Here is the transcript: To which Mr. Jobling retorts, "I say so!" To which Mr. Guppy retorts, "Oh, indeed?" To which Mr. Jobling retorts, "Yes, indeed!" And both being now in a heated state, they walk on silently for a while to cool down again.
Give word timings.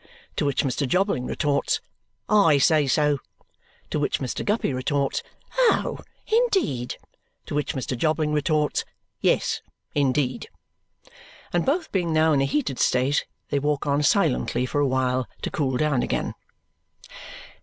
To 0.37 0.47
which 0.47 0.63
Mr. 0.63 0.87
Jobling 0.87 1.27
retorts, 1.27 1.79
"I 2.27 2.57
say 2.57 2.87
so!" 2.87 3.19
To 3.91 3.99
which 3.99 4.19
Mr. 4.19 4.43
Guppy 4.43 4.73
retorts, 4.73 5.21
"Oh, 5.55 5.99
indeed?" 6.25 6.95
To 7.45 7.53
which 7.53 7.75
Mr. 7.75 7.95
Jobling 7.95 8.33
retorts, 8.33 8.83
"Yes, 9.19 9.61
indeed!" 9.93 10.49
And 11.53 11.67
both 11.67 11.91
being 11.91 12.11
now 12.11 12.33
in 12.33 12.41
a 12.41 12.45
heated 12.45 12.79
state, 12.79 13.27
they 13.49 13.59
walk 13.59 13.85
on 13.85 14.01
silently 14.01 14.65
for 14.65 14.81
a 14.81 14.87
while 14.87 15.27
to 15.43 15.51
cool 15.51 15.77
down 15.77 16.01
again. 16.01 16.33